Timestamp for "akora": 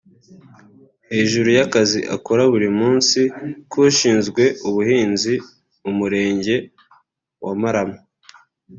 2.15-2.43